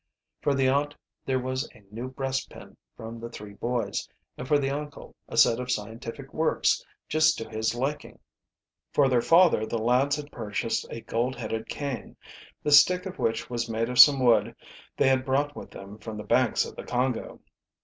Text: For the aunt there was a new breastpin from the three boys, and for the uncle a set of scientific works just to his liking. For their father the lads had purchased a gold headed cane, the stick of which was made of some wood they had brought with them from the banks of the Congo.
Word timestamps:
For 0.41 0.55
the 0.55 0.67
aunt 0.67 0.95
there 1.27 1.37
was 1.37 1.69
a 1.75 1.83
new 1.91 2.09
breastpin 2.09 2.75
from 2.97 3.19
the 3.19 3.29
three 3.29 3.53
boys, 3.53 4.09
and 4.35 4.47
for 4.47 4.57
the 4.57 4.71
uncle 4.71 5.13
a 5.29 5.37
set 5.37 5.59
of 5.59 5.69
scientific 5.69 6.33
works 6.33 6.83
just 7.07 7.37
to 7.37 7.47
his 7.47 7.75
liking. 7.75 8.17
For 8.93 9.07
their 9.07 9.21
father 9.21 9.63
the 9.63 9.77
lads 9.77 10.15
had 10.15 10.31
purchased 10.31 10.87
a 10.89 11.01
gold 11.01 11.35
headed 11.35 11.69
cane, 11.69 12.17
the 12.63 12.71
stick 12.71 13.05
of 13.05 13.19
which 13.19 13.47
was 13.47 13.69
made 13.69 13.89
of 13.89 13.99
some 13.99 14.19
wood 14.19 14.55
they 14.97 15.07
had 15.07 15.23
brought 15.23 15.55
with 15.55 15.69
them 15.69 15.99
from 15.99 16.17
the 16.17 16.23
banks 16.23 16.65
of 16.65 16.75
the 16.75 16.83
Congo. 16.83 17.39